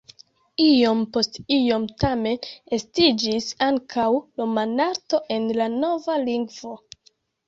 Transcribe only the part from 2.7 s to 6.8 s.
estiĝis ankaŭ romanarto en la nova lingvo.